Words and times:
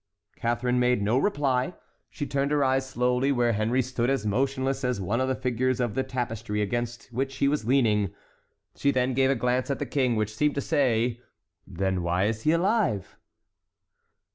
Catharine 0.35 0.79
made 0.79 0.99
no 1.03 1.19
reply. 1.19 1.75
She 2.09 2.25
turned 2.25 2.49
her 2.49 2.63
eyes 2.63 2.89
slowly 2.89 3.31
where 3.31 3.53
Henry 3.53 3.83
stood 3.83 4.09
as 4.09 4.25
motionless 4.25 4.83
as 4.83 4.99
one 4.99 5.21
of 5.21 5.27
the 5.27 5.35
figures 5.35 5.79
of 5.79 5.93
the 5.93 6.01
tapestry 6.01 6.59
against 6.59 7.13
which 7.13 7.35
he 7.35 7.47
was 7.47 7.65
leaning. 7.67 8.11
She 8.75 8.89
then 8.89 9.13
gave 9.13 9.29
a 9.29 9.35
glance 9.35 9.69
at 9.69 9.77
the 9.77 9.85
King, 9.85 10.15
which 10.15 10.35
seemed 10.35 10.55
to 10.55 10.59
say: 10.61 11.21
"Then 11.67 12.01
why 12.01 12.23
he 12.23 12.29
is 12.29 12.47
alive?" 12.47 13.15